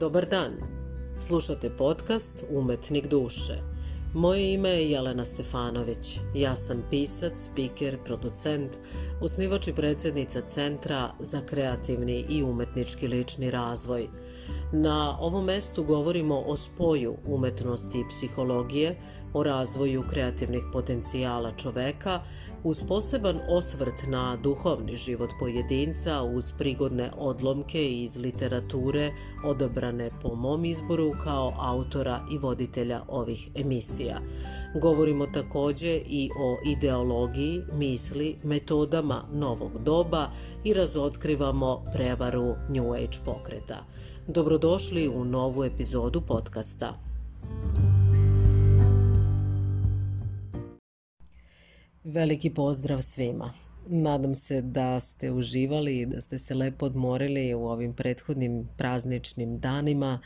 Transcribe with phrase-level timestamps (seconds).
[0.00, 0.52] Dobar dan.
[1.18, 3.58] Slušate podcast Umetnik duše.
[4.14, 6.18] Moje ime je Jelena Stefanović.
[6.34, 8.78] Ja sam pisac, speaker, producent,
[9.20, 14.08] osnivač i predsednica Centra za kreativni i umetnički lični razvoj.
[14.72, 18.96] Na ovom mestu govorimo o spoju umetnosti i psihologije,
[19.34, 22.20] o razvoju kreativnih potencijala čoveka,
[22.64, 29.10] uz poseban osvrt na duhovni život pojedinca uz prigodne odlomke iz literature
[29.44, 34.20] odabrane po mom izboru kao autora i voditelja ovih emisija.
[34.80, 40.30] Govorimo takođe i o ideologiji, misli, metodama novog doba
[40.64, 43.84] i razotkrivamo prevaru New Age pokreta.
[44.26, 46.94] Dobrodošli u novu epizodu podcasta.
[52.04, 53.52] Veliki pozdrav svima.
[53.88, 59.58] Nadam se da ste uživali i da ste se lepo odmorili u ovim prethodnim prazničnim
[59.58, 60.20] danima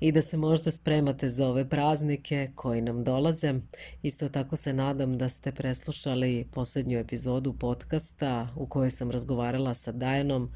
[0.00, 3.54] i da se možda spremate za ove praznike koji nam dolaze.
[4.02, 9.92] Isto tako se nadam da ste preslušali poslednju epizodu podcasta u kojoj sam razgovarala sa
[9.92, 10.50] Dajanom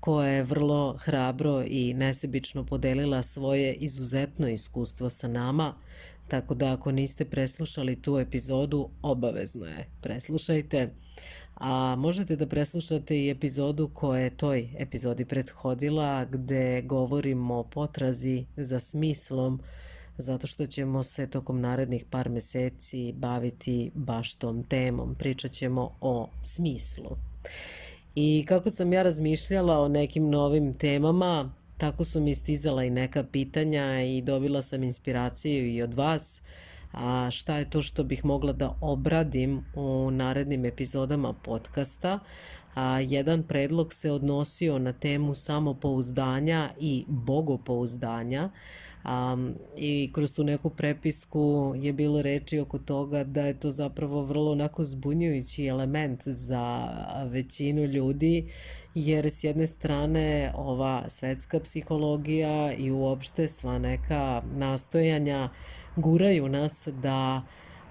[0.00, 5.74] koja je vrlo hrabro i nesebično podelila svoje izuzetno iskustvo sa nama
[6.28, 10.94] Tako da ako niste preslušali tu epizodu, obavezno je preslušajte.
[11.54, 18.44] A možete da preslušate i epizodu koja je toj epizodi prethodila gde govorimo o potrazi
[18.56, 19.60] za smislom
[20.18, 25.14] zato što ćemo se tokom narednih par meseci baviti baš tom temom.
[25.14, 27.16] Pričat ćemo o smislu.
[28.20, 33.24] I kako sam ja razmišljala o nekim novim temama, Tako su mi stizala i neka
[33.24, 36.40] pitanja i dobila sam inspiraciju i od vas
[36.92, 42.18] a šta je to što bih mogla da obradim u narednim epizodama podcasta.
[42.74, 48.50] A, jedan predlog se odnosio na temu samopouzdanja i bogopouzdanja
[49.08, 54.22] Um, I kroz tu neku prepisku je bilo reči oko toga da je to zapravo
[54.22, 56.88] vrlo onako zbunjujući element za
[57.30, 58.52] većinu ljudi
[58.94, 65.48] jer s jedne strane ova svetska psihologija i uopšte sva neka nastojanja
[65.96, 67.42] guraju nas da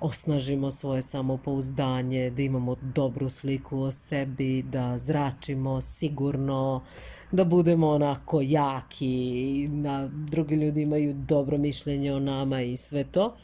[0.01, 6.81] osnažimo svoje samopouzdanje, da imamo dobru sliku o sebi, da zračimo sigurno,
[7.31, 13.35] da budemo onako jaki, da drugi ljudi imaju dobro mišljenje o nama i sve to.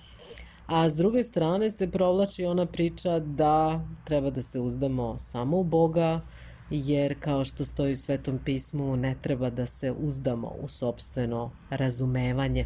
[0.67, 5.63] A s druge strane se provlači ona priča da treba da se uzdamo samo u
[5.63, 6.21] Boga,
[6.69, 12.65] jer kao što stoji u Svetom pismu ne treba da se uzdamo u sobstveno razumevanje.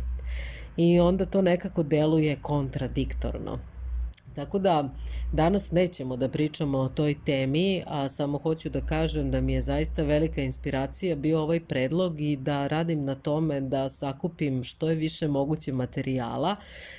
[0.77, 3.59] I onda to nekako deluje kontradiktorno.
[4.37, 4.89] Tako da
[5.33, 9.61] danas nećemo da pričamo o toj temi, a samo hoću da kažem da mi je
[9.61, 14.95] zaista velika inspiracija bio ovaj predlog i da radim na tome da sakupim što je
[14.95, 16.55] više moguće materijala,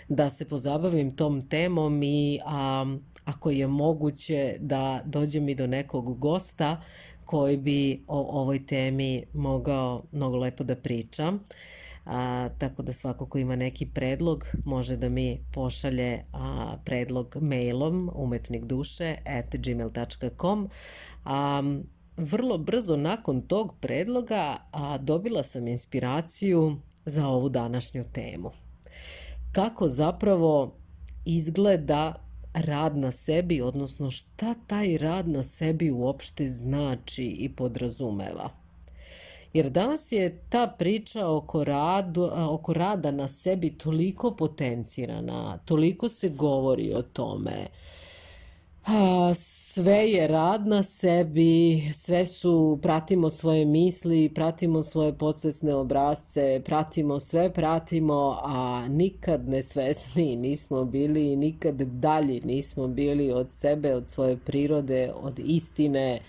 [0.09, 6.19] da se pozabavim tom temom i a, ako je moguće da dođem i do nekog
[6.19, 6.81] gosta
[7.25, 11.32] koji bi o ovoj temi mogao mnogo lepo da priča.
[12.08, 18.10] A, tako da svako ko ima neki predlog može da mi pošalje a, predlog mailom
[18.14, 20.69] umetnikduše at gmail.com
[21.24, 21.62] a,
[22.16, 28.50] vrlo brzo nakon tog predloga a, dobila sam inspiraciju za ovu današnju temu.
[29.52, 30.76] Kako zapravo
[31.25, 32.14] izgleda
[32.54, 38.50] rad na sebi, odnosno šta taj rad na sebi uopšte znači i podrazumeva.
[39.53, 46.28] Jer danas je ta priča oko, radu, oko rada na sebi toliko potencirana, toliko se
[46.28, 47.66] govori o tome.
[49.34, 57.20] Sve je rad na sebi, sve su, pratimo svoje misli, pratimo svoje podsvesne obrazce, pratimo
[57.20, 64.37] sve, pratimo, a nikad nesvesni nismo bili, nikad dalji nismo bili od sebe, od svoje
[64.37, 66.20] prirode, od istine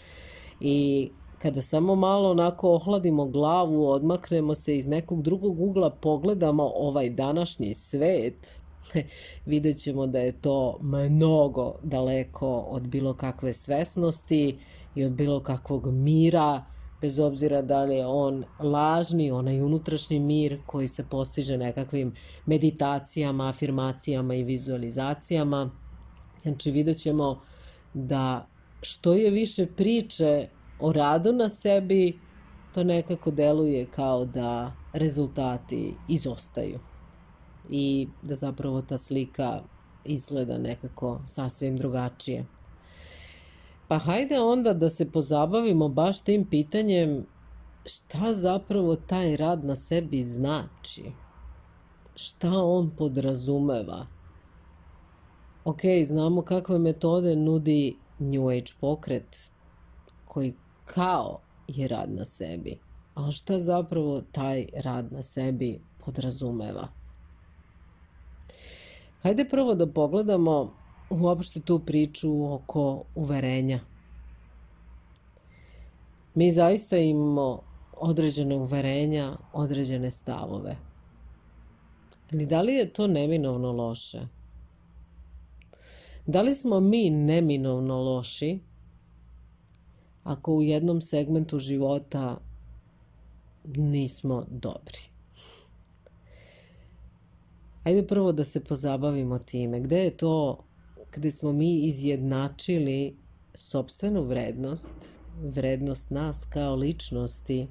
[0.60, 1.10] i
[1.42, 7.74] Kada samo malo onako ohladimo glavu, odmaknemo se iz nekog drugog ugla, pogledamo ovaj današnji
[7.74, 8.62] svet,
[9.46, 14.60] vidjet ćemo da je to mnogo daleko od bilo kakve svesnosti
[14.96, 16.66] i od bilo kakvog mira,
[17.02, 22.16] bez obzira da li je on lažni, onaj unutrašnji mir koji se postiže nekakvim
[22.46, 25.70] meditacijama, afirmacijama i vizualizacijama.
[26.42, 27.42] Znači vidjet ćemo
[27.94, 28.48] da
[28.82, 30.48] što je više priče
[30.80, 32.20] o radu na sebi,
[32.74, 36.80] to nekako deluje kao da rezultati izostaju
[37.70, 39.62] i da zapravo ta slika
[40.06, 42.46] izgleda nekako sasvim drugačije.
[43.88, 47.26] Pa hajde onda da se pozabavimo baš tim pitanjem
[47.86, 51.12] šta zapravo taj rad na sebi znači?
[52.16, 54.06] Šta on podrazumeva?
[55.66, 59.52] Ok, znamo kakve metode nudi New Age pokret
[60.26, 60.54] koji
[60.94, 62.80] kao je rad na sebi.
[63.16, 66.88] A šta zapravo taj rad na sebi podrazumeva?
[69.22, 70.74] Hajde prvo da pogledamo
[71.10, 73.80] uopšte tu priču oko uverenja.
[76.36, 77.62] Mi zaista imamo
[77.98, 80.76] određene uverenja, određene stavove.
[82.34, 84.20] Ali da li je to neminovno loše?
[86.26, 88.69] Da li smo mi neminovno loši
[90.24, 92.38] ako u jednom segmentu života
[93.76, 95.00] nismo dobri?
[97.84, 99.80] Ajde prvo da se pozabavimo time.
[99.80, 100.64] Gde je to
[101.12, 103.18] gde smo mi izjednačili
[103.54, 104.94] sobstvenu vrednost,
[105.44, 107.68] vrednost nas kao ličnosti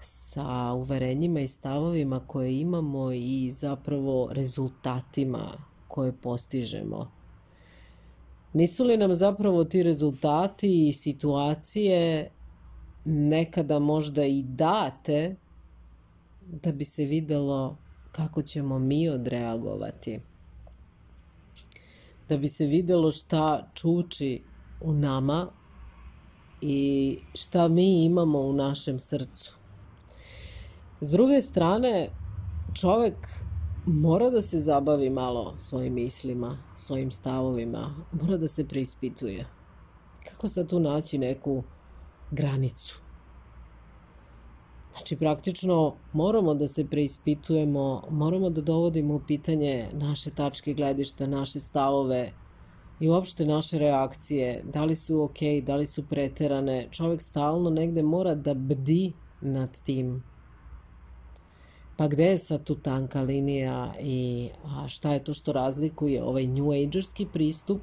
[0.00, 5.48] sa uverenjima i stavovima koje imamo i zapravo rezultatima
[5.88, 7.10] koje postižemo.
[8.52, 12.30] Nisu li nam zapravo ti rezultati i situacije
[13.04, 15.36] nekada možda i date
[16.46, 17.76] da bi se videlo
[18.12, 20.20] kako ćemo mi odreagovati?
[22.28, 24.42] Da bi se videlo šta čuči
[24.80, 25.46] u nama
[26.60, 29.56] i šta mi imamo u našem srcu.
[31.00, 32.10] S druge strane,
[32.74, 33.14] čovek
[33.86, 39.46] mora da se zabavi malo svojim mislima, svojim stavovima, mora da se preispituje.
[40.30, 41.62] Kako sad tu naći neku
[42.30, 43.00] granicu?
[44.92, 51.60] Znači, praktično moramo da se preispitujemo, moramo da dovodimo u pitanje naše tačke gledišta, naše
[51.60, 52.32] stavove
[53.00, 56.88] i uopšte naše reakcije, da li su ok, da li su preterane.
[56.90, 60.22] Čovek stalno negde mora da bdi nad tim
[62.00, 66.46] Pa gde je sad tu tanka linija i a šta je to što razlikuje ovaj
[66.46, 67.80] New Agerski pristup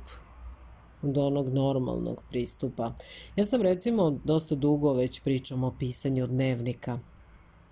[1.02, 2.94] od onog normalnog pristupa?
[3.36, 7.00] Ja sam recimo dosta dugo već pričam o pisanju dnevnika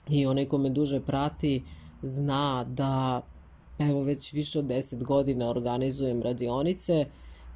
[0.09, 1.63] i onaj ko me duže prati
[2.01, 3.21] zna da
[3.79, 7.05] evo već više od 10 godina organizujem radionice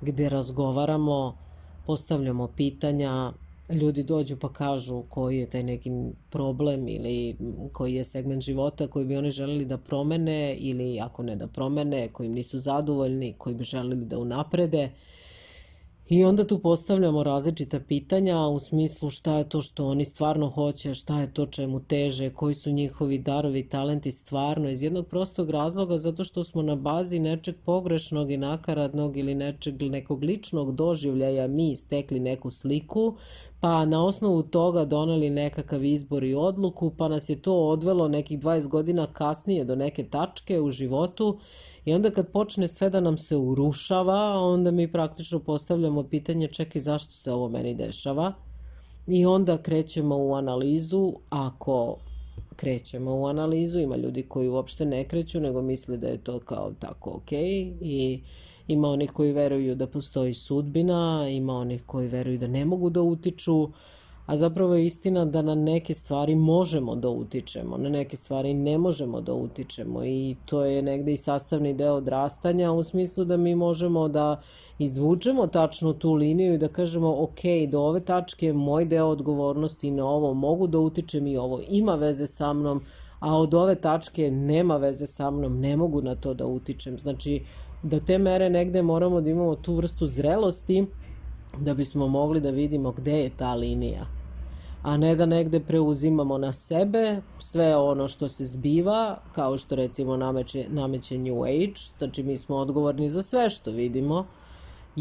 [0.01, 1.37] gde razgovaramo,
[1.85, 3.33] postavljamo pitanja,
[3.69, 5.91] ljudi dođu pa kažu koji je taj neki
[6.29, 7.35] problem ili
[7.73, 12.07] koji je segment života koji bi oni želeli da promene ili ako ne da promene,
[12.07, 14.91] kojim nisu zadovoljni, koji bi želeli da unaprede.
[16.09, 20.93] I onda tu postavljamo različita pitanja u smislu šta je to što oni stvarno hoće,
[20.93, 25.97] šta je to čemu teže, koji su njihovi darovi talenti stvarno iz jednog prostog razloga
[25.97, 31.75] zato što smo na bazi nečeg pogrešnog i nakaradnog ili nečeg nekog ličnog doživljaja mi
[31.75, 33.15] stekli neku sliku,
[33.59, 38.39] pa na osnovu toga doneli nekakav izbor i odluku, pa nas je to odvelo nekih
[38.39, 41.39] 20 godina kasnije do neke tačke u životu
[41.85, 46.81] I onda kad počne sve da nam se urušava, onda mi praktično postavljamo pitanje čekaj
[46.81, 48.33] zašto se ovo meni dešava?
[49.07, 51.97] I onda krećemo u analizu, ako
[52.55, 56.71] krećemo u analizu, ima ljudi koji uopšte ne kreću, nego misle da je to kao
[56.79, 58.21] tako ok i
[58.69, 63.01] ima onih koji veruju da postoji sudbina, ima onih koji veruju da ne mogu da
[63.01, 63.69] utiču,
[64.25, 68.77] a zapravo je istina da na neke stvari možemo da utičemo, na neke stvari ne
[68.77, 73.55] možemo da utičemo i to je negde i sastavni deo odrastanja u smislu da mi
[73.55, 74.41] možemo da
[74.79, 77.41] izvučemo tačno tu liniju i da kažemo ok,
[77.71, 82.25] do ove tačke moj deo odgovornosti na ovo mogu da utičem i ovo ima veze
[82.25, 82.81] sa mnom,
[83.19, 86.99] a od ove tačke nema veze sa mnom, ne mogu na to da utičem.
[86.99, 87.41] Znači,
[87.83, 90.85] do te mere negde moramo da imamo tu vrstu zrelosti
[91.57, 94.19] da bismo mogli da vidimo gde je ta linija
[94.81, 100.17] a ne da negde preuzimamo na sebe sve ono što se zbiva, kao što recimo
[100.17, 104.25] nameće, nameće New Age, znači mi smo odgovorni za sve što vidimo,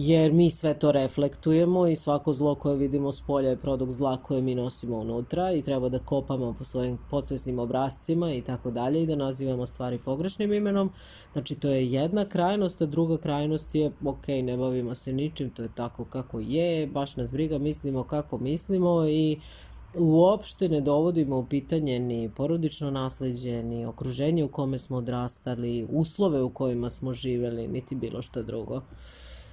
[0.00, 4.17] jer mi sve to reflektujemo i svako zlo koje vidimo s polja je produkt zla
[4.17, 9.02] koje mi nosimo unutra i treba da kopamo po svojim podsvesnim obrazcima i tako dalje
[9.02, 10.90] i da nazivamo stvari pogrešnim imenom.
[11.33, 15.62] Znači to je jedna krajnost, a druga krajnost je ok, ne bavimo se ničim, to
[15.62, 19.40] je tako kako je, baš nas briga, mislimo kako mislimo i
[19.99, 26.43] uopšte ne dovodimo u pitanje ni porodično nasledđe, ni okruženje u kome smo odrastali, uslove
[26.43, 28.83] u kojima smo živeli, niti bilo šta drugo.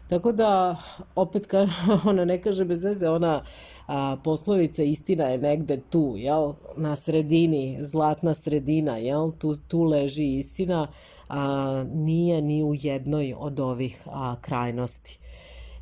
[0.09, 0.77] Tako da,
[1.15, 1.67] opet, ka,
[2.09, 3.43] ona ne kaže bez veze, ona
[3.87, 6.53] a, poslovica istina je negde tu, jel?
[6.77, 9.31] Na sredini, zlatna sredina, jel?
[9.39, 10.87] Tu, tu leži istina,
[11.29, 15.19] a nije ni u jednoj od ovih a, krajnosti.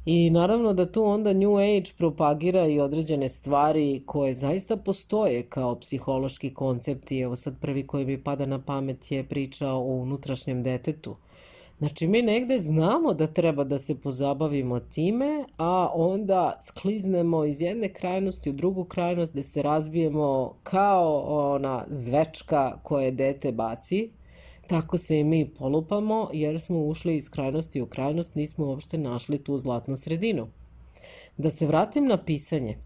[0.05, 5.79] I naravno da tu onda New Age propagira i određene stvari koje zaista postoje kao
[5.79, 7.19] psihološki koncepti.
[7.19, 11.15] Evo sad prvi koji mi pada na pamet je priča o unutrašnjem detetu.
[11.79, 17.93] Znači mi negde znamo da treba da se pozabavimo time, a onda skliznemo iz jedne
[17.93, 21.19] krajnosti u drugu krajnost gde se razbijemo kao
[21.55, 24.09] ona zvečka koje dete baci
[24.67, 29.43] Tako se i mi polupamo jer smo ušli iz krajnosti u krajnost, nismo uopšte našli
[29.43, 30.47] tu zlatnu sredinu.
[31.37, 32.77] Da se vratim na pisanje.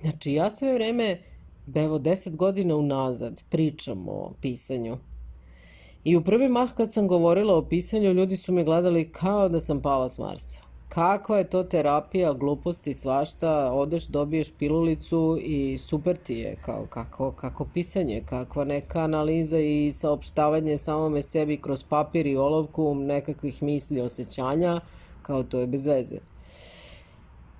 [0.00, 1.22] Znači ja sve vreme,
[1.74, 4.98] evo deset godina unazad, pričam o pisanju.
[6.04, 9.60] I u prvi mah kad sam govorila o pisanju, ljudi su me gledali kao da
[9.60, 16.16] sam pala s Marsa kakva je to terapija gluposti svašta, odeš, dobiješ pilulicu i super
[16.16, 22.26] ti je, kao kako, kako pisanje, kakva neka analiza i saopštavanje samome sebi kroz papir
[22.26, 24.80] i olovku nekakvih misli, osjećanja,
[25.22, 26.18] kao to je bez veze.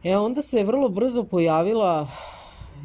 [0.04, 2.08] E onda se je vrlo brzo pojavila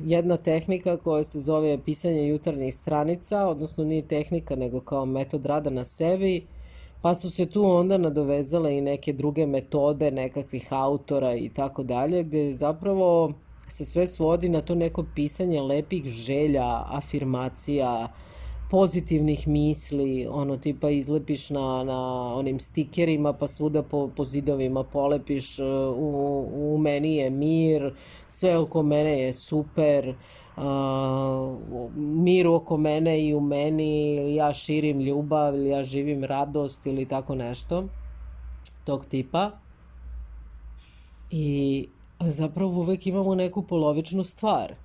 [0.06, 5.70] jedna tehnika koja se zove pisanje jutarnjih stranica, odnosno nije tehnika nego kao metod rada
[5.70, 6.48] na sebi,
[7.02, 12.24] pa su se tu onda nadovezale i neke druge metode nekakvih autora i tako dalje,
[12.24, 13.34] gde zapravo
[13.68, 18.08] se sve svodi na to neko pisanje lepih želja, afirmacija,
[18.70, 25.60] pozitivnih misli, ono tipa izlepiš na, na onim stikerima pa svuda po, po zidovima polepiš
[25.60, 27.94] u, u meni je mir,
[28.28, 30.16] sve oko mene je super,
[30.58, 30.64] uh,
[31.96, 37.06] mir oko mene i u meni, ili ja širim ljubav, ili ja živim radost ili
[37.06, 37.84] tako nešto
[38.84, 39.52] tog tipa.
[41.32, 41.88] I
[42.22, 44.76] zapravo uvek imamo neku polovičnu stvar.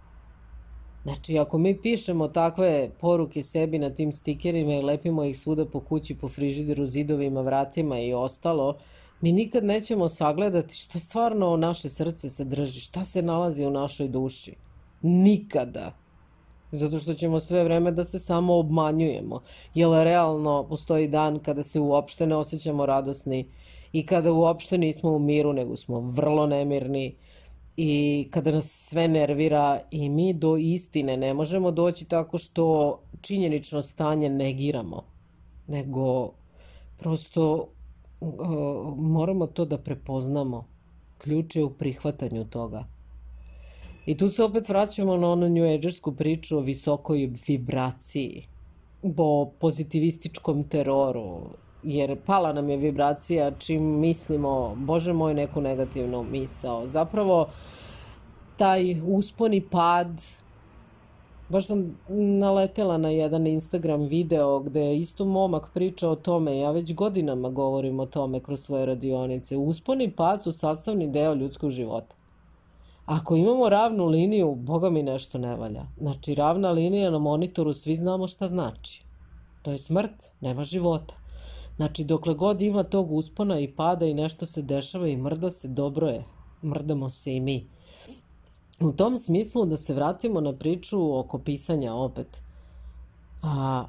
[1.02, 5.80] Znači, ako mi pišemo takve poruke sebi na tim stikerima i lepimo ih svuda po
[5.80, 8.76] kući, po frižideru, zidovima, vratima i ostalo,
[9.20, 14.54] mi nikad nećemo sagledati šta stvarno naše srce sadrži, šta se nalazi u našoj duši.
[15.02, 15.92] Nikada.
[16.70, 19.40] Zato što ćemo sve vreme da se samo obmanjujemo.
[19.74, 23.46] Jer realno postoji dan kada se uopšte ne osjećamo radosni
[23.92, 27.14] i kada uopšte nismo u miru, nego smo vrlo nemirni
[27.76, 33.82] i kada nas sve nervira i mi do istine ne možemo doći tako što činjenično
[33.82, 35.04] stanje negiramo,
[35.66, 36.30] nego
[36.98, 37.68] prosto
[38.20, 38.38] uh,
[38.96, 40.66] moramo to da prepoznamo.
[41.18, 42.84] Ključ je u prihvatanju toga.
[44.06, 48.46] I tu se opet vraćamo na onu New Agersku priču o visokoj vibraciji,
[49.16, 51.40] o pozitivističkom teroru,
[51.82, 56.86] jer pala nam je vibracija čim mislimo, bože moj, neku negativnu misao.
[56.86, 57.46] Zapravo,
[58.56, 60.08] taj uspon i pad,
[61.48, 61.98] baš sam
[62.40, 68.00] naletela na jedan Instagram video gde isto momak priča o tome, ja već godinama govorim
[68.00, 69.56] o tome kroz svoje radionice.
[69.56, 72.16] Uspon i pad su sastavni deo ljudskog života.
[73.06, 75.86] Ako imamo ravnu liniju, boga mi nešto ne valja.
[75.98, 79.04] Znači, ravna linija na monitoru, svi znamo šta znači.
[79.62, 81.21] To je smrt, nema života.
[81.76, 85.68] Znači, dokle god ima tog uspona i pada i nešto se dešava i mrda se,
[85.68, 86.24] dobro je.
[86.62, 87.66] Mrdamo se i mi.
[88.80, 92.42] U tom smislu da se vratimo na priču oko pisanja opet.
[93.42, 93.84] A,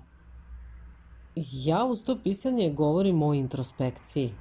[1.36, 4.32] ja uz to pisanje govorim o introspekciji.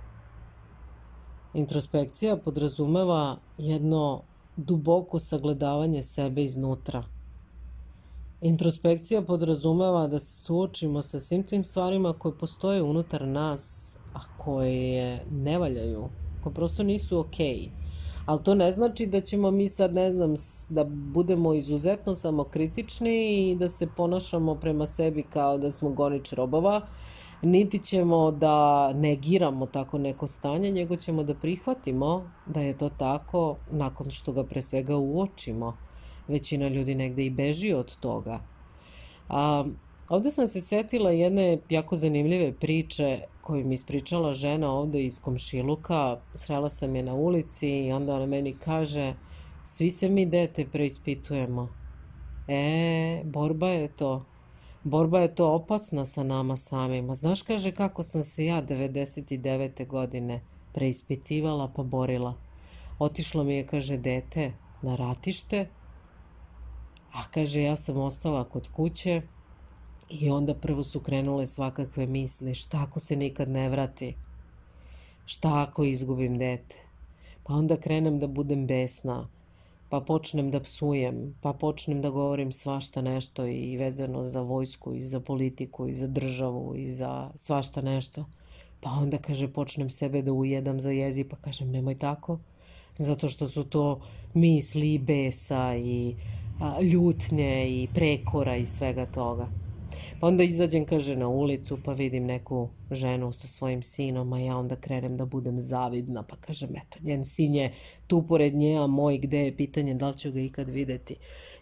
[1.54, 4.22] Introspekcija podrazumeva jedno
[4.56, 7.04] duboko sagledavanje sebe iznutra.
[8.42, 15.25] Introspekcija podrazumeva da se suočimo sa svim tim stvarima koje postoje unutar nas, a koje
[15.30, 16.08] ne valjaju,
[16.42, 17.46] koje prosto nisu okej.
[17.46, 17.68] Okay.
[18.26, 20.34] Ali to ne znači da ćemo mi sad, ne znam,
[20.70, 26.80] da budemo izuzetno samokritični i da se ponašamo prema sebi kao da smo gonič robova,
[27.42, 33.56] niti ćemo da negiramo tako neko stanje, nego ćemo da prihvatimo da je to tako
[33.70, 35.76] nakon što ga pre svega uočimo.
[36.29, 38.41] Većina ljudi negde i beži od toga.
[39.29, 39.64] A,
[40.09, 46.21] ovde sam se setila jedne jako zanimljive priče koju mi ispričala žena ovde iz Komšiluka.
[46.35, 49.14] Srela sam je na ulici i onda ona meni kaže
[49.64, 51.69] svi se mi dete preispitujemo.
[52.49, 54.25] E, borba je to.
[54.85, 57.14] Borba je to opasna sa nama samima.
[57.14, 59.87] Znaš, kaže, kako sam se ja 99.
[59.87, 60.41] godine
[60.73, 62.35] preispitivala pa borila.
[62.99, 64.52] Otišlo mi je, kaže, dete
[64.83, 65.67] na ratište,
[67.12, 69.23] a kaže, ja sam ostala kod kuće
[70.11, 74.14] i onda prvo su krenule svakakve misli, šta ako se nikad ne vrati?
[75.25, 76.76] Šta ako izgubim dete?
[77.42, 79.28] Pa onda krenem da budem besna,
[79.88, 85.04] pa počnem da psujem, pa počnem da govorim svašta nešto i vezano za vojsku i
[85.04, 88.25] za politiku i za državu i za svašta nešto.
[88.81, 92.38] Pa onda kaže počnem sebe da ujedam za jezi pa kažem nemoj tako.
[92.99, 94.00] Zato što su to
[94.35, 96.14] misli i besa i
[96.83, 99.49] ljutnje i prekora i svega toga.
[100.21, 104.57] Pa onda izađem, kaže, na ulicu, pa vidim neku ženu sa svojim sinom, a ja
[104.57, 107.73] onda krenem da budem zavidna, pa kažem, eto, njen sin je
[108.07, 111.16] tu pored nje, a moj gde je pitanje da li ću ga ikad videti.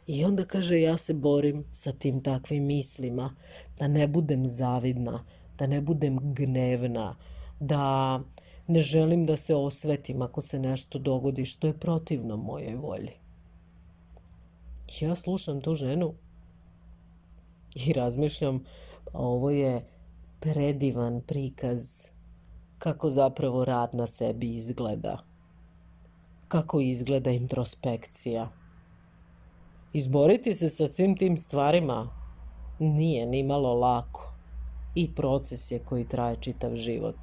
[0.07, 3.35] I onda kaže, ja se borim sa tim takvim mislima,
[3.78, 5.25] da ne budem zavidna,
[5.59, 7.16] da ne budem gnevna,
[7.61, 8.21] da
[8.66, 13.20] ne želim da se osvetim ako se nešto dogodi što je protivno mojoj volji.
[15.00, 16.14] Ja slušam tu ženu
[17.75, 18.64] i razmišljam,
[19.04, 19.85] pa ovo je
[20.40, 22.09] predivan prikaz
[22.78, 25.18] kako zapravo rad na sebi izgleda.
[26.49, 28.49] Kako izgleda introspekcija.
[29.92, 32.09] Izboriti se sa svim tim stvarima
[32.78, 34.32] nije ni malo lako
[34.94, 37.16] i proces je koji traje čitav život.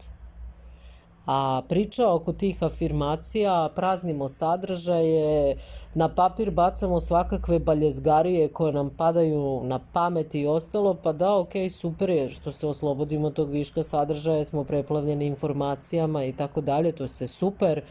[1.27, 5.57] A priča oko tih afirmacija, praznimo sadržaje,
[5.95, 11.51] na papir bacamo svakakve baljezgarije koje nam padaju na pamet i ostalo, pa da, ok,
[11.71, 17.03] super je što se oslobodimo tog viška sadržaja, smo preplavljeni informacijama i tako dalje, to
[17.03, 17.81] je sve super,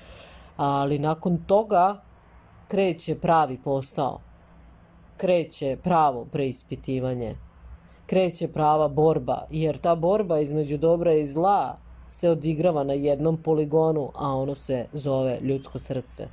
[0.57, 2.01] ali nakon toga
[2.69, 4.21] kreće pravi posao,
[5.17, 7.35] kreće pravo preispitivanje,
[8.07, 14.11] kreće prava borba, jer ta borba između dobra i zla se odigrava na jednom poligonu,
[14.15, 16.29] a ono se zove ljudsko srce.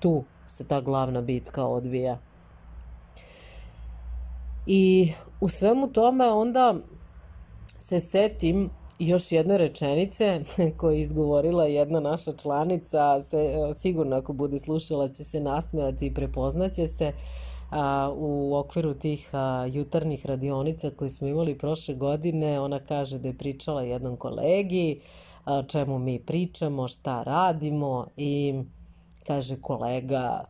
[0.00, 2.18] Tu se ta glavna bitka odvija.
[4.66, 6.74] I u svemu tome onda
[7.78, 10.40] se setim još jedne rečenice
[10.78, 16.14] koju je izgovorila jedna naša članica, se, sigurno ako bude slušala će se nasmejati i
[16.14, 17.12] prepoznaće se a,
[18.16, 22.60] u okviru tih a, jutarnjih radionica koje smo imali prošle godine.
[22.60, 25.00] Ona kaže da je pričala jednom kolegi
[25.44, 28.54] a, čemu mi pričamo, šta radimo i
[29.26, 30.44] kaže kolega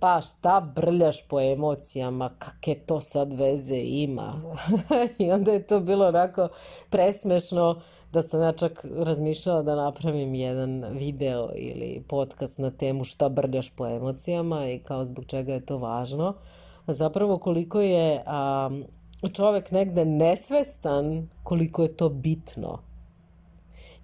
[0.00, 4.42] pa šta brljaš po emocijama, kakve to sad veze ima.
[5.18, 6.48] I onda je to bilo onako
[6.90, 7.80] presmešno
[8.12, 13.76] da sam ja čak razmišljala da napravim jedan video ili podcast na temu šta brljaš
[13.76, 16.34] po emocijama i kao zbog čega je to važno.
[16.86, 18.70] Zapravo koliko je a,
[19.32, 22.78] čovek negde nesvestan koliko je to bitno.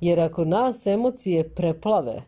[0.01, 2.23] Jer ako nas emocije preplave,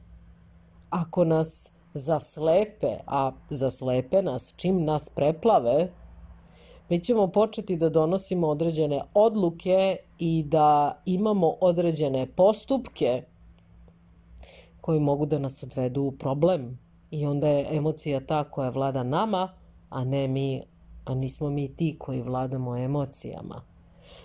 [0.90, 5.88] ako nas zaslepe, a zaslepe nas čim nas preplave,
[6.88, 13.22] mi ćemo početi da donosimo određene odluke i da imamo određene postupke
[14.80, 16.78] koji mogu da nas odvedu u problem.
[17.10, 19.54] I onda je emocija ta koja vlada nama,
[19.90, 20.62] a ne mi,
[21.04, 23.62] a nismo mi ti koji vladamo emocijama.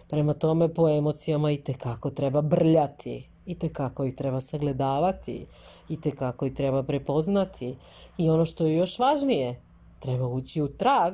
[0.10, 5.46] Prema tome po emocijama i tekako treba brljati, i tekako ih treba sagledavati,
[5.90, 7.76] i tekako ih treba prepoznati.
[8.18, 9.62] I ono što je još važnije,
[10.00, 11.14] treba ući u trag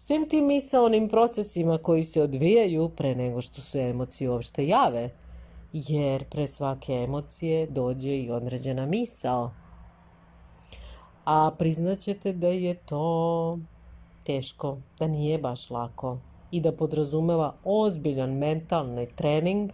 [0.00, 5.10] svim tim misaonim procesima koji se odvijaju pre nego što se emocije uopšte jave,
[5.72, 9.50] jer pre svake emocije dođe i određena misao.
[11.24, 13.58] A priznaćete da je to
[14.24, 16.18] teško, da nije baš lako
[16.50, 19.70] i da podrazumeva ozbiljan mentalni trening,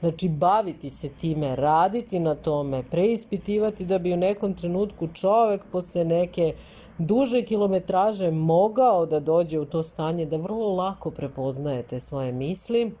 [0.00, 6.04] znači baviti se time, raditi na tome, preispitivati da bi u nekom trenutku čovek posle
[6.04, 6.54] neke
[6.98, 12.92] duže kilometraže mogao da dođe u to stanje da vrlo lako prepoznaje te svoje misli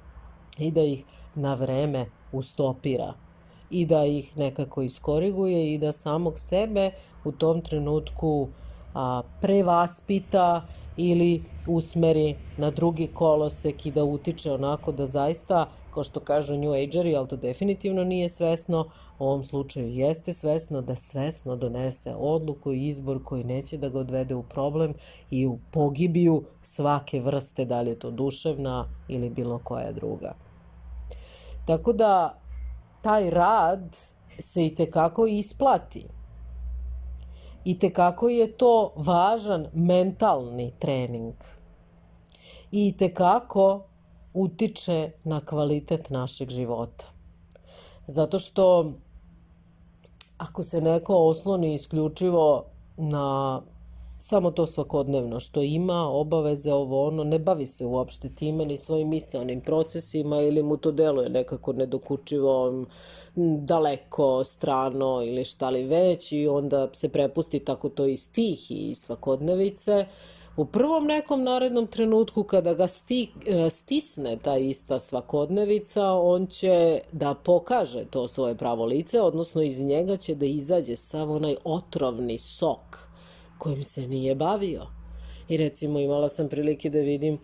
[0.58, 3.14] i da ih na vreme ustopira
[3.70, 6.90] i da ih nekako iskoriguje i da samog sebe
[7.24, 8.48] u tom trenutku
[8.94, 15.66] a, prevaspita ili usmeri na drugi kolosek i da utiče onako da zaista,
[15.98, 20.80] kao što kažu New Ageri, ali to definitivno nije svesno, u ovom slučaju jeste svesno
[20.80, 24.94] da svesno donese odluku i izbor koji neće da ga odvede u problem
[25.30, 30.34] i u pogibiju svake vrste, da li je to duševna ili bilo koja druga.
[31.66, 32.38] Tako da
[33.02, 33.96] taj rad
[34.38, 36.04] se i tekako isplati.
[37.64, 41.34] I te kako je to važan mentalni trening.
[42.70, 43.88] I te kako
[44.34, 47.04] utiče na kvalitet našeg života.
[48.06, 48.92] Zato što
[50.38, 52.64] ako se neko osloni isključivo
[52.96, 53.62] na
[54.18, 59.08] samo to svakodnevno što ima, obaveze, ovo ono, ne bavi se uopšte time ni svojim
[59.08, 62.84] misalnim procesima ili mu to deluje nekako nedokučivo,
[63.64, 68.94] daleko, strano ili šta li već i onda se prepusti tako to iz tih i
[68.94, 70.06] svakodnevice,
[70.58, 77.00] U prvom nekom narednom trenutku kada ga sti, e, stisne ta ista svakodnevica, on će
[77.12, 82.38] da pokaže to svoje pravo lice, odnosno iz njega će da izađe sav onaj otrovni
[82.38, 83.08] sok
[83.58, 84.86] kojim se nije bavio.
[85.48, 87.38] I recimo imala sam prilike da vidim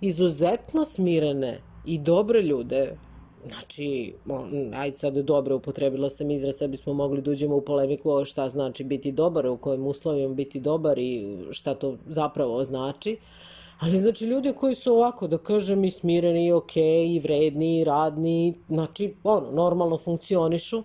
[0.00, 2.96] izuzetno smirene i dobre ljude
[3.48, 4.14] Znači,
[4.74, 8.84] ajde sad dobro, upotrebila sam izraz, sad bismo mogli da uđemo u polemiku šta znači
[8.84, 13.16] biti dobar, u kojim uslovima biti dobar i šta to zapravo znači.
[13.80, 17.80] Ali znači ljudi koji su ovako, da kažem, i smireni, i okej, okay, i vredni,
[17.80, 20.82] i radni, znači, ono, normalno funkcionišu,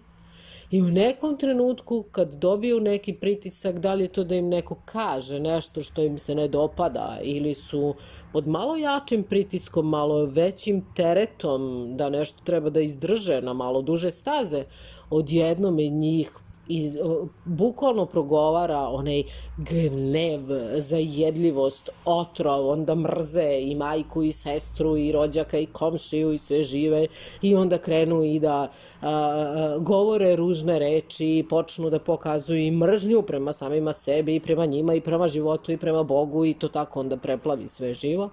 [0.72, 4.76] I u nekom trenutku kad dobiju neki pritisak, da li je to da im neko
[4.86, 7.96] kaže nešto što im se ne dopada ili su
[8.34, 14.12] pod malo jačim pritiskom, malo većim teretom da nešto treba da izdrže na malo duže
[14.12, 14.64] staze,
[15.10, 16.32] odjednom je njih
[16.68, 16.98] iz,
[17.46, 19.24] bukvalno progovara onaj
[19.58, 20.42] gnev,
[20.78, 27.08] zajedljivost, otrov, onda mrze i majku i sestru i rođaka i komšiju i sve žive
[27.42, 33.22] i onda krenu i da a, govore ružne reči i počnu da pokazuju i mržnju
[33.22, 37.00] prema samima sebi i prema njima i prema životu i prema Bogu i to tako
[37.00, 38.30] onda preplavi sve živo.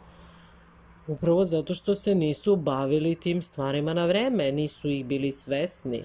[1.07, 6.03] Upravo zato što se nisu bavili tim stvarima na vreme, nisu ih bili svesni.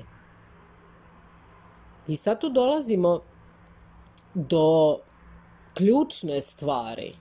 [2.10, 3.22] I sad tu dolazimo
[4.34, 4.98] do
[5.74, 7.14] ključne stvari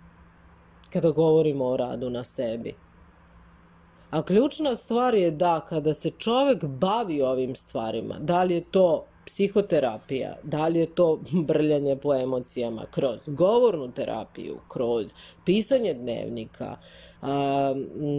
[0.93, 2.75] kada govorimo o radu na sebi.
[4.11, 9.07] A ključna stvar je da kada se čovek bavi ovim stvarima, da li je to
[9.29, 15.13] psihoterapija, da li je to brljanje po emocijama kroz govornu terapiju, kroz
[15.45, 16.77] pisanje dnevnika,
[17.23, 17.75] a,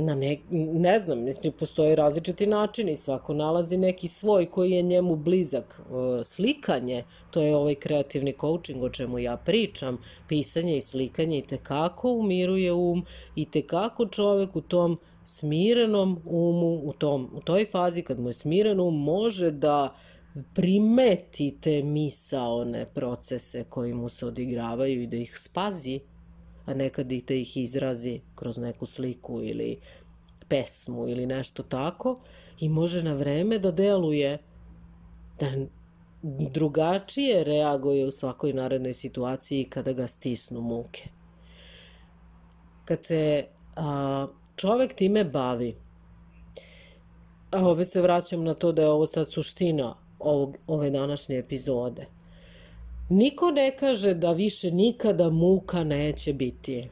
[0.05, 0.37] na ne,
[0.73, 5.81] ne znam, mislim, postoje različiti načini, svako nalazi neki svoj koji je njemu blizak.
[6.23, 12.11] Slikanje, to je ovaj kreativni coaching o čemu ja pričam, pisanje i slikanje i tekako
[12.11, 18.19] umiruje um i tekako čovek u tom smirenom umu, u, tom, u toj fazi kad
[18.19, 19.95] mu je smiren um, može da
[20.53, 25.99] primeti te misaone procese koji mu se odigravaju i da ih spazi
[26.65, 29.79] a nekad i da ih izrazi kroz neku sliku ili
[30.47, 32.19] pesmu ili nešto tako
[32.59, 34.37] i može na vreme da deluje
[35.39, 35.51] da
[36.53, 41.03] drugačije reaguje u svakoj narednoj situaciji kada ga stisnu muke.
[42.85, 45.75] Kad se a, čovek time bavi,
[47.51, 52.05] a opet se vraćam na to da je ovo sad suština ovog, ove današnje epizode–
[53.09, 56.89] Niko ne kaže da više nikada muka neće biti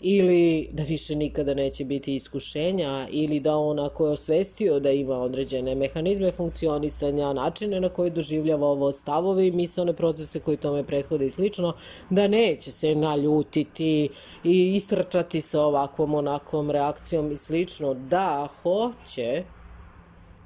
[0.00, 5.18] ili da više nikada neće biti iskušenja ili da on ako je osvestio da ima
[5.18, 11.26] određene mehanizme funkcionisanja, načine na koji doživljava ovo stavovi i misalne procese koji tome prethode
[11.26, 11.74] i slično,
[12.10, 14.08] da neće se naljutiti
[14.44, 17.94] i istrčati sa ovakvom onakvom reakcijom i slično.
[17.94, 19.42] Da, hoće,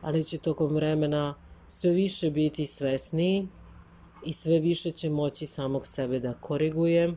[0.03, 1.35] ali će tokom vremena
[1.67, 3.49] sve više biti svesniji
[4.25, 7.15] i sve više će moći samog sebe da koriguje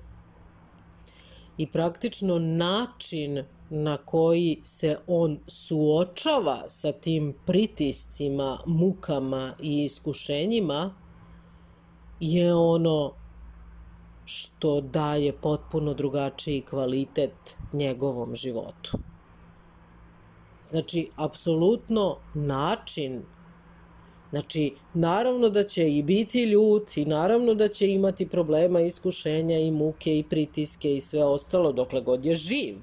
[1.58, 10.94] i praktično način na koji se on suočava sa tim pritiscima, mukama i iskušenjima
[12.20, 13.14] je ono
[14.26, 18.98] što daje potpuno drugačiji kvalitet njegovom životu.
[20.66, 23.24] Znači, apsolutno način
[24.30, 29.72] Znači, naravno da će i biti ljut i naravno da će imati problema, iskušenja i
[29.72, 32.78] muke i pritiske i sve ostalo dokle god je živ.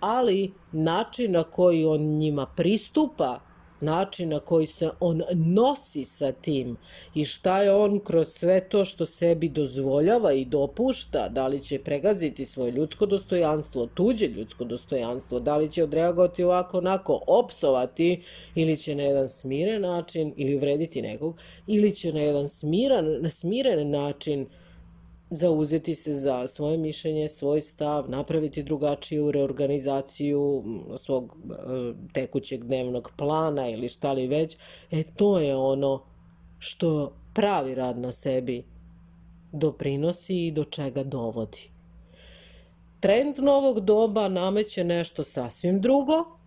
[0.00, 3.49] Ali način na koji on njima pristupa
[3.80, 6.76] način na koji se on nosi sa tim
[7.14, 11.78] i šta je on kroz sve to što sebi dozvoljava i dopušta, da li će
[11.78, 18.22] pregaziti svoje ljudsko dostojanstvo, tuđe ljudsko dostojanstvo, da li će odreagovati ovako onako, opsovati
[18.54, 23.90] ili će na jedan smiren način ili uvrediti nekog, ili će na jedan smiran, smiren
[23.90, 24.46] način
[25.30, 30.64] zauzeti se za svoje mišljenje, svoj stav, napraviti drugačiju reorganizaciju
[30.96, 31.54] svog e,
[32.12, 34.56] tekućeg dnevnog plana ili šta li već,
[34.90, 36.02] e to je ono
[36.58, 38.64] što pravi rad na sebi
[39.52, 41.70] doprinosi i do čega dovodi.
[43.00, 46.39] Trend novog doba nameće nešto sasvim drugo,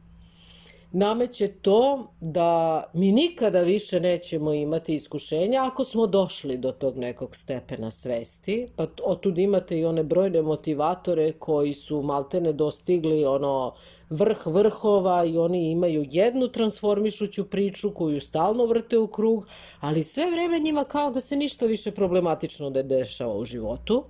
[0.93, 7.35] nameće to da mi nikada više nećemo imati iskušenja ako smo došli do tog nekog
[7.35, 8.67] stepena svesti.
[8.75, 13.73] Pa otud imate i one brojne motivatore koji su maltene dostigli ono
[14.09, 19.47] vrh vrhova i oni imaju jednu transformišuću priču koju stalno vrte u krug,
[19.79, 24.03] ali sve vreme njima kao da se ništa više problematično ne dešava u životu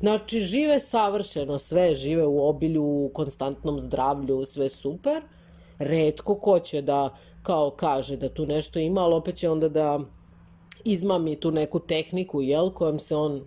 [0.00, 5.22] Znači, žive savršeno sve, žive u obilju, u konstantnom zdravlju, sve super.
[5.78, 10.00] Redko ko će da, kao kaže da tu nešto ima, ali opet će onda da
[10.84, 13.42] izmami tu neku tehniku, jel, kojom se on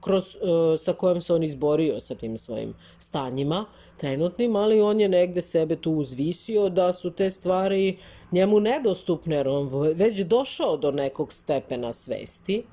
[0.00, 3.64] kroz, uh, sa kojom se on izborio sa tim svojim stanjima
[3.96, 7.98] trenutnim, ali on je negde sebe tu uzvisio da su te stvari
[8.32, 12.64] njemu nedostupne, jer on već došao do nekog stepena svesti,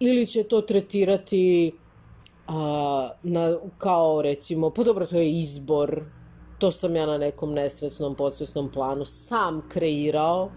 [0.00, 1.72] ili će to tretirati
[2.46, 6.04] a, na, kao recimo, pa dobro, to je izbor,
[6.64, 10.50] to sam ja na nekom nesvesnom, podsvesnom planu sam kreirao,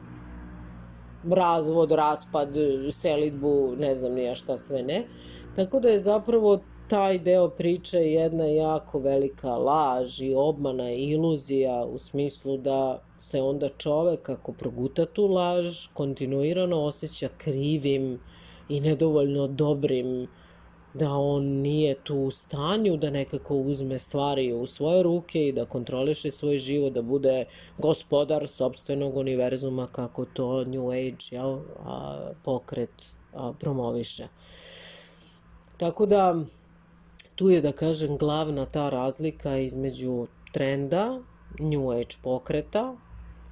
[1.29, 2.55] razvod, raspad,
[2.91, 5.01] selitbu, ne znam nija šta sve ne.
[5.55, 11.85] Tako da je zapravo taj deo priče jedna jako velika laž i obmana i iluzija
[11.85, 18.19] u smislu da se onda čovek ako proguta tu laž kontinuirano osjeća krivim
[18.69, 20.27] i nedovoljno dobrim
[20.93, 25.65] da on nije tu u stanju da nekako uzme stvari u svoje ruke i da
[25.65, 27.45] kontroliše svoj život, da bude
[27.77, 34.27] gospodar sobstvenog univerzuma kako to New Age jel, a, pokret a, promoviše.
[35.77, 36.35] Tako da
[37.35, 41.19] tu je da kažem glavna ta razlika između trenda
[41.59, 42.95] New Age pokreta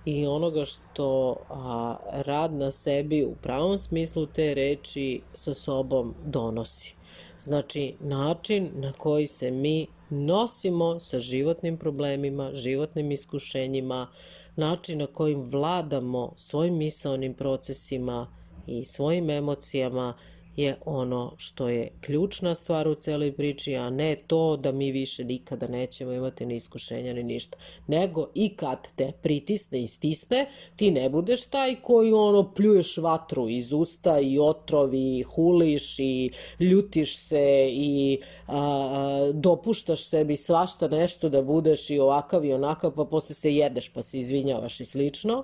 [0.05, 1.95] i onoga što a,
[2.25, 6.95] rad na sebi u pravom smislu te reči sa sobom donosi.
[7.39, 14.07] Znači, način na koji se mi nosimo sa životnim problemima, životnim iskušenjima,
[14.55, 18.27] način na kojim vladamo svojim misalnim procesima
[18.67, 20.13] i svojim emocijama
[20.55, 25.23] je ono što je ključna stvar u celoj priči, a ne to da mi više
[25.23, 27.57] nikada nećemo imati ni iskušenja ni ništa.
[27.87, 33.49] Nego i kad te pritisne i stisne, ti ne budeš taj koji ono pljuješ vatru
[33.49, 40.87] iz usta i otrovi, i huliš i ljutiš se i a, a, dopuštaš sebi svašta
[40.87, 44.85] nešto da budeš i ovakav i onakav, pa posle se jedeš pa se izvinjavaš i
[44.85, 45.43] slično,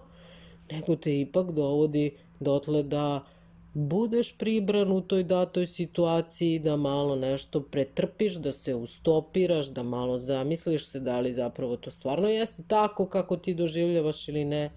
[0.71, 3.23] nego te ipak dovodi dotle da
[3.73, 10.17] budeš pribran u toj datoj situaciji, da malo nešto pretrpiš, da se ustopiraš, da malo
[10.19, 14.69] zamisliš se da li zapravo to stvarno jeste tako kako ti doživljavaš ili ne,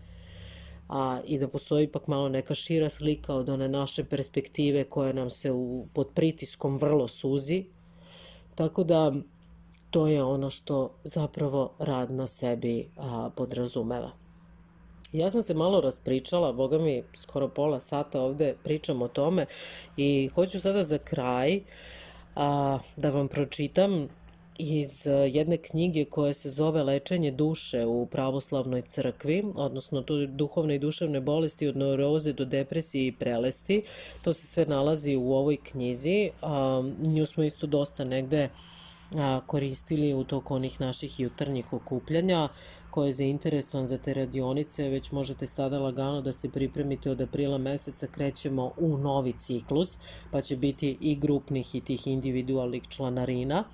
[0.88, 5.30] a, i da postoji ipak malo neka šira slika od one naše perspektive koja nam
[5.30, 7.64] se u, pod pritiskom vrlo suzi.
[8.54, 9.12] Tako da
[9.90, 14.23] to je ono što zapravo rad na sebi a, podrazumeva.
[15.14, 19.46] Ja sam se malo raspričala, boga mi skoro pola sata ovde pričam o tome
[19.96, 21.60] i hoću sada za kraj
[22.36, 24.08] a, da vam pročitam
[24.58, 30.78] iz jedne knjige koja se zove Lečenje duše u pravoslavnoj crkvi, odnosno to duhovne i
[30.78, 33.82] duševne bolesti od neuroze do depresije i prelesti.
[34.24, 36.30] To se sve nalazi u ovoj knjizi.
[36.42, 38.48] A, nju smo isto dosta negde
[39.14, 42.48] a, koristili u toku onih naših jutarnjih okupljanja
[42.94, 47.58] ko je zainteresovan za te radionice, već možete sada lagano da se pripremite od aprila
[47.58, 49.96] meseca, krećemo u novi ciklus,
[50.30, 53.64] pa će biti i grupnih i tih individualnih članarina.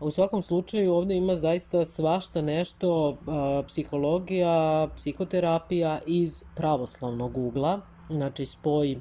[0.00, 8.46] U svakom slučaju ovde ima zaista svašta nešto, a, psihologija, psihoterapija iz pravoslavnog ugla, znači
[8.46, 9.00] spoj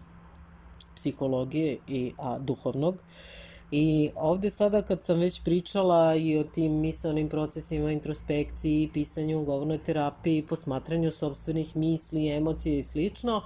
[0.96, 3.02] psihologije i a, duhovnog.
[3.72, 9.78] I ovde sada kad sam već pričala i o tim misalnim procesima, introspekciji, pisanju, govornoj
[9.78, 13.42] terapiji, posmatranju sobstvenih misli, emocije i slično,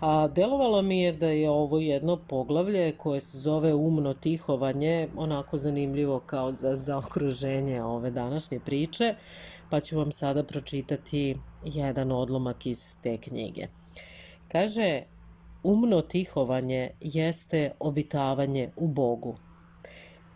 [0.00, 5.58] a delovalo mi je da je ovo jedno poglavlje koje se zove umno tihovanje, onako
[5.58, 9.14] zanimljivo kao za zaokruženje ove današnje priče,
[9.70, 13.66] pa ću vam sada pročitati jedan odlomak iz te knjige.
[14.48, 15.02] Kaže,
[15.62, 19.36] umno tihovanje jeste obitavanje u Bogu,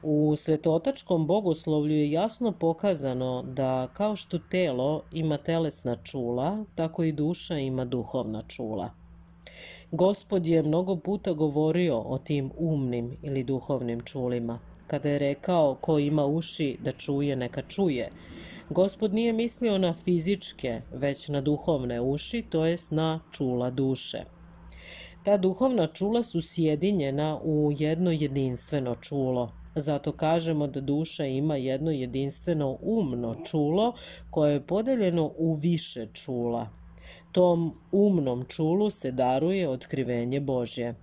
[0.09, 7.13] U svetotačkom bogoslovlju je jasno pokazano da kao što telo ima telesna čula, tako i
[7.13, 8.91] duša ima duhovna čula.
[9.91, 14.59] Gospod je mnogo puta govorio o tim umnim ili duhovnim čulima.
[14.87, 18.09] Kada je rekao ko ima uši da čuje, neka čuje.
[18.71, 24.25] Gospod nije mislio na fizičke, već na duhovne uši, to jest na čula duše.
[25.23, 31.91] Ta duhovna čula su sjedinjena u jedno jedinstveno čulo, Zato kažemo da duša ima jedno
[31.91, 33.93] jedinstveno umno čulo
[34.31, 36.69] koje je podeljeno u više čula.
[37.33, 40.95] Tom umnom čulu se daruje otkrivenje Božje.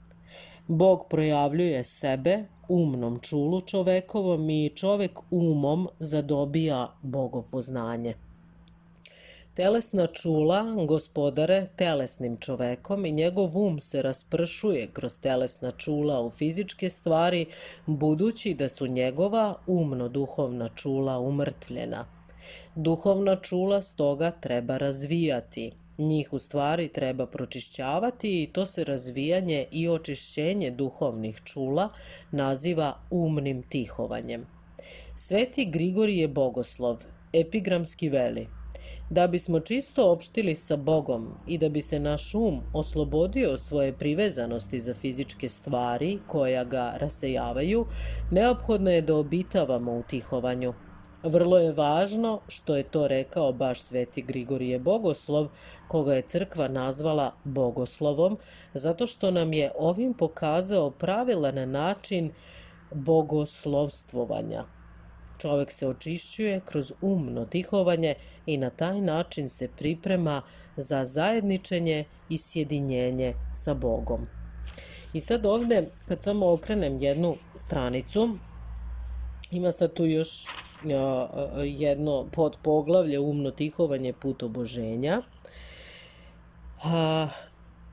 [0.67, 8.13] Bog projavljuje sebe umnom čulu čovekovom i čovek umom zadobija bogopoznanje.
[9.55, 16.89] Telesna čula gospodare telesnim čovekom i njegov um se raspršuje kroz telesna čula u fizičke
[16.89, 17.45] stvari,
[17.85, 22.05] budući da su njegova umno-duhovna čula umrtvljena.
[22.75, 25.71] Duhovna čula stoga treba razvijati.
[25.97, 31.89] Njih u stvari treba pročišćavati i to se razvijanje i očišćenje duhovnih čula
[32.31, 34.45] naziva umnim tihovanjem.
[35.15, 38.47] Sveti Grigorije Bogoslov, epigramski veli–
[39.13, 44.79] Da bismo čisto opštili sa Bogom i da bi se naš um oslobodio svoje privezanosti
[44.79, 47.85] za fizičke stvari koja ga rasejavaju,
[48.31, 50.73] neophodno je da obitavamo u tihovanju.
[51.23, 55.47] Vrlo je važno što je to rekao baš sveti Grigorije Bogoslov,
[55.87, 58.37] koga je crkva nazvala Bogoslovom,
[58.73, 62.31] zato što nam je ovim pokazao pravilan način
[62.91, 64.72] bogoslovstvovanja.
[65.43, 70.41] Čovek se očišćuje kroz umno tihovanje i na taj način se priprema
[70.77, 74.27] za zajedničenje i sjedinjenje sa Bogom.
[75.13, 78.37] I sad ovde, kad samo okrenem jednu stranicu,
[79.51, 80.29] ima sad tu još
[81.63, 85.21] jedno podpoglavlje umno tihovanje put oboženja.
[86.83, 87.27] A,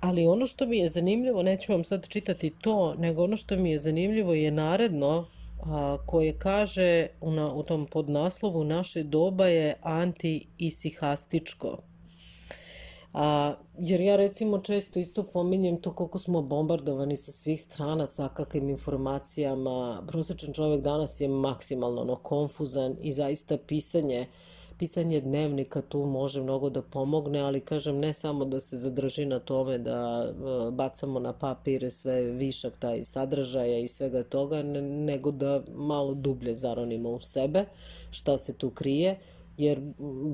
[0.00, 3.70] ali ono što mi je zanimljivo, neću vam sad čitati to, nego ono što mi
[3.70, 5.24] je zanimljivo je naredno
[5.66, 11.78] a, koje kaže na, u tom podnaslovu naše doba je anti-isihastičko.
[13.12, 18.28] A, jer ja recimo često isto pominjem to koliko smo bombardovani sa svih strana sa
[18.28, 20.02] kakvim informacijama.
[20.08, 24.26] Prosečan čovek danas je maksimalno ono, konfuzan i zaista pisanje
[24.80, 29.38] pisanje dnevnika tu može mnogo da pomogne, ali kažem ne samo da se zadrži na
[29.38, 35.62] tome da e, bacamo na papire sve višak taj sadržaja i svega toga, nego da
[35.74, 37.64] malo dublje zaronimo u sebe
[38.10, 39.18] šta se tu krije,
[39.58, 39.80] jer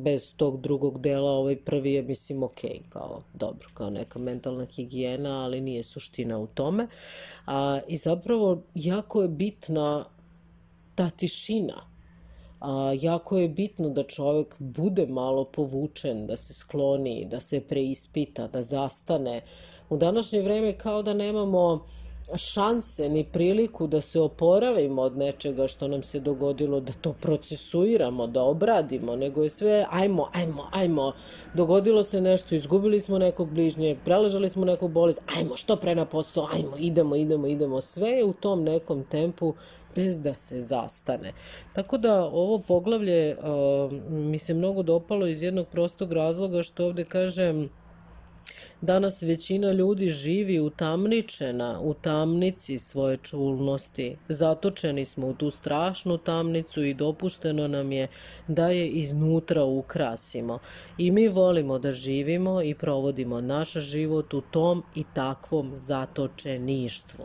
[0.05, 5.45] bez tog drugog dela ovaj prvi je mislim ok, kao dobro, kao neka mentalna higijena,
[5.45, 6.87] ali nije suština u tome.
[7.47, 10.05] A, I zapravo jako je bitna
[10.95, 11.96] ta tišina,
[12.61, 18.49] a, jako je bitno da čovek bude malo povučen, da se skloni, da se preispita,
[18.49, 19.41] da zastane.
[19.89, 21.85] U današnje vreme kao da nemamo
[22.35, 28.27] šanse ni priliku da se oporavimo od nečega što nam se dogodilo, da to procesuiramo,
[28.27, 31.13] da obradimo, nego je sve ajmo, ajmo, ajmo,
[31.55, 36.05] dogodilo se nešto, izgubili smo nekog bližnje, preležali smo neku bolest, ajmo, što pre na
[36.05, 39.55] posao, ajmo, idemo, idemo, idemo, sve je u tom nekom tempu
[39.97, 41.33] bez da se zastane.
[41.73, 43.37] Tako da ovo poglavlje
[44.09, 47.69] mi se mnogo dopalo iz jednog prostog razloga što ovde kažem
[48.81, 54.17] Danas većina ljudi živi utamničena u tamnici svoje čulnosti.
[54.29, 58.09] Zatočeni smo u tu strašnu tamnicu i dopušteno nam je
[58.49, 60.59] da je iznutra ukrasimo.
[60.99, 67.25] I mi volimo da živimo i provodimo naš život u tom i takvom zatočeništvu.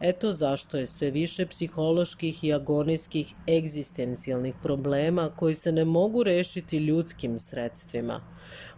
[0.00, 6.78] Eto zašto je sve više psiholoških i agonijskih egzistencijalnih problema koji se ne mogu rešiti
[6.78, 8.20] ljudskim sredstvima.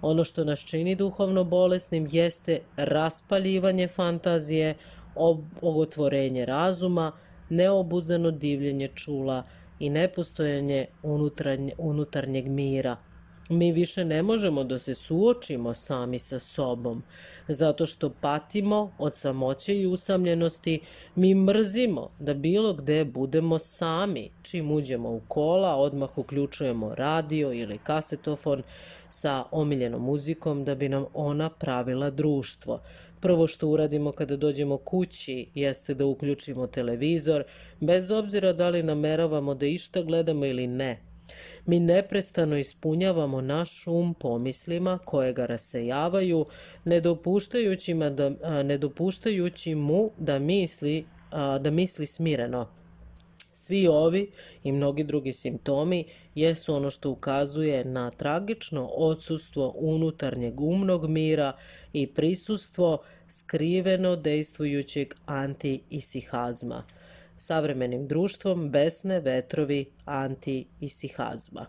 [0.02, 4.74] Ono što nas čini duhovno bolesnim jeste raspaljivanje fantazije,
[5.62, 7.12] ogotvorenje razuma,
[7.48, 9.42] neobuzdano divljenje čula
[9.78, 10.86] i nepostojanje
[11.78, 12.96] unutarnjeg mira–
[13.50, 17.02] Mi više ne možemo da se suočimo sami sa sobom,
[17.48, 20.80] zato što patimo od samoće i usamljenosti,
[21.14, 24.30] mi mrzimo da bilo gde budemo sami.
[24.42, 28.62] Čim uđemo u kola, odmah uključujemo radio ili kasetofon
[29.08, 32.80] sa omiljenom muzikom da bi nam ona pravila društvo.
[33.20, 37.44] Prvo što uradimo kada dođemo kući jeste da uključimo televizor,
[37.80, 41.00] bez obzira da li nameravamo da išta gledamo ili ne,
[41.66, 46.46] Mi neprestano ispunjavamo naš um pomislima koje ga rasejavaju,
[46.84, 48.30] ne dopuštajući, da,
[49.76, 51.06] mu da misli,
[51.60, 52.68] da misli smireno.
[53.52, 54.30] Svi ovi
[54.62, 61.52] i mnogi drugi simptomi jesu ono što ukazuje na tragično odsustvo unutarnjeg umnog mira
[61.92, 66.82] i prisustvo skriveno dejstvujućeg anti-isihazma–
[67.36, 71.66] savremenim društvom, besne, vetrovi, anti i sihazma.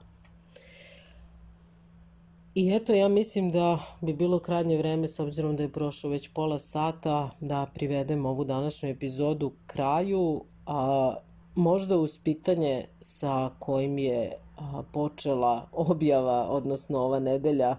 [2.55, 6.29] I eto, ja mislim da bi bilo krajnje vreme, s obzirom da je prošlo već
[6.33, 11.15] pola sata, da privedem ovu današnju epizodu kraju, a
[11.55, 17.75] možda uz pitanje sa kojim je a, počela objava, odnosno ova nedelja,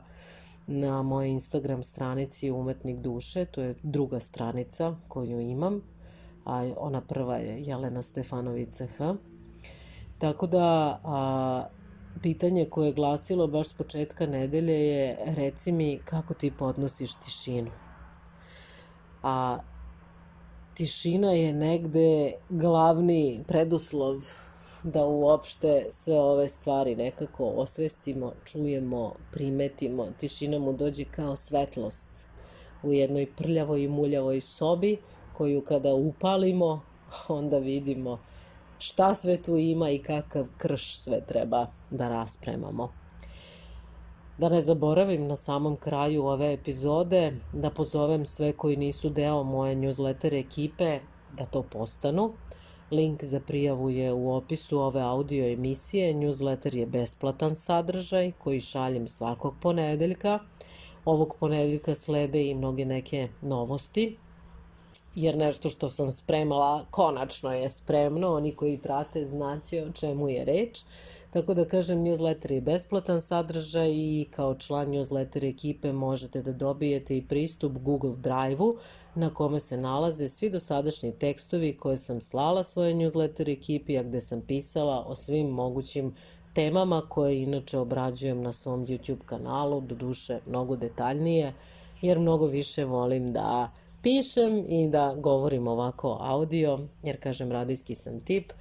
[0.66, 5.82] na mojoj Instagram stranici Umetnik duše, to je druga stranica koju imam,
[6.48, 9.00] a ona prva je Jelena Stefanović CH.
[10.18, 11.68] Tako da a,
[12.22, 17.70] pitanje koje je glasilo baš s početka nedelje je reci mi kako ti podnosiš tišinu.
[19.22, 19.58] A
[20.74, 24.22] tišina je negde glavni preduslov
[24.82, 30.06] da uopšte sve ove stvari nekako osvestimo, čujemo, primetimo.
[30.18, 32.28] Tišina mu dođe kao svetlost
[32.82, 34.96] u jednoj prljavoj i muljavoj sobi
[35.38, 36.80] koju kada upalimo
[37.38, 38.18] onda vidimo
[38.78, 42.92] šta sve tu ima i kakav krš sve treba da raspremamo.
[44.38, 49.76] Da ne zaboravim na samom kraju ove epizode da pozovem sve koji nisu deo moje
[49.76, 50.98] newsletter ekipe
[51.38, 52.32] da to postanu.
[52.90, 56.14] Link za prijavu je u opisu ove audio emisije.
[56.14, 60.38] Newsletter je besplatan sadržaj koji šaljem svakog ponedeljka.
[61.04, 64.16] Ovog ponedeljka slede i mnoge neke novosti
[65.18, 70.44] jer nešto što sam spremala konačno je spremno, oni koji prate znaće o čemu je
[70.44, 70.80] reč.
[71.30, 77.16] Tako da kažem, newsletter je besplatan sadržaj i kao član newsletter ekipe možete da dobijete
[77.16, 78.76] i pristup Google Drive-u
[79.14, 84.20] na kome se nalaze svi dosadašnji tekstovi koje sam slala svoje newsletter ekipi, a gde
[84.20, 86.14] sam pisala o svim mogućim
[86.54, 91.52] temama koje inače obrađujem na svom YouTube kanalu, do duše mnogo detaljnije,
[92.02, 93.70] jer mnogo više volim da
[94.02, 98.52] pišem i da govorim ovako audio, jer kažem radijski sam tip,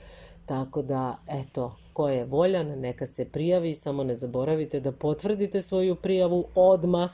[0.46, 5.96] tako da eto, ko je voljan, neka se prijavi, samo ne zaboravite da potvrdite svoju
[5.96, 7.12] prijavu odmah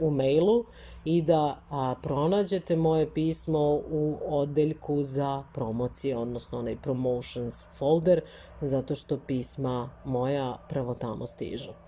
[0.00, 0.64] u mailu
[1.04, 3.58] i da a, pronađete moje pismo
[3.90, 8.20] u odeljku za promocije, odnosno onaj promotions folder,
[8.60, 11.83] zato što pisma moja prvo tamo stižu.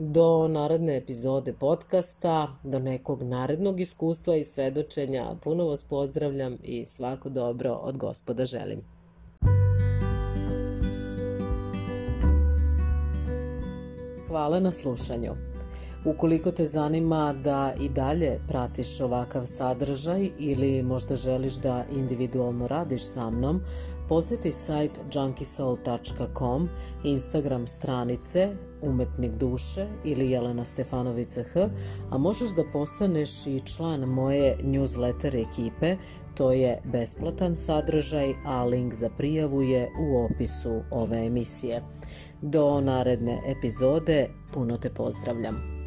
[0.00, 7.28] Do naredne epizode podcasta, do nekog narednog iskustva i svedočenja, puno vas pozdravljam i svako
[7.28, 8.80] dobro od gospoda želim.
[14.28, 15.32] Hvala na slušanju.
[16.04, 23.04] Ukoliko te zanima da i dalje pratiš ovakav sadržaj ili možda želiš da individualno radiš
[23.04, 23.60] sa mnom,
[24.08, 26.68] poseti sajt junkisoul.com,
[27.04, 31.68] Instagram stranice Umetnik duše ili Jelena Stefanovica H,
[32.10, 35.96] a možeš da postaneš i član moje newsletter ekipe,
[36.34, 41.82] to je besplatan sadržaj, a link za prijavu je u opisu ove emisije.
[42.42, 45.77] Do naredne epizode, puno te pozdravljam.